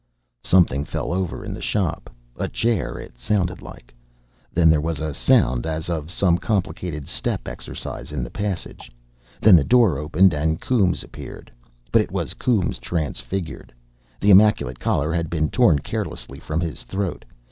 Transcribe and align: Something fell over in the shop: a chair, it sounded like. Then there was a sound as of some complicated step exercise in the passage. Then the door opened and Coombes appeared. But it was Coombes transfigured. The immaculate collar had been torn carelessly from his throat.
Something 0.43 0.83
fell 0.83 1.13
over 1.13 1.45
in 1.45 1.53
the 1.53 1.61
shop: 1.61 2.09
a 2.35 2.47
chair, 2.47 2.97
it 2.97 3.19
sounded 3.19 3.61
like. 3.61 3.93
Then 4.51 4.67
there 4.67 4.81
was 4.81 4.99
a 4.99 5.13
sound 5.13 5.67
as 5.67 5.91
of 5.91 6.09
some 6.09 6.39
complicated 6.39 7.07
step 7.07 7.47
exercise 7.47 8.11
in 8.11 8.23
the 8.23 8.31
passage. 8.31 8.91
Then 9.41 9.55
the 9.55 9.63
door 9.63 9.99
opened 9.99 10.33
and 10.33 10.59
Coombes 10.59 11.03
appeared. 11.03 11.51
But 11.91 12.01
it 12.01 12.09
was 12.11 12.33
Coombes 12.33 12.79
transfigured. 12.79 13.71
The 14.19 14.31
immaculate 14.31 14.79
collar 14.79 15.13
had 15.13 15.29
been 15.29 15.51
torn 15.51 15.77
carelessly 15.77 16.39
from 16.39 16.61
his 16.61 16.81
throat. 16.81 17.23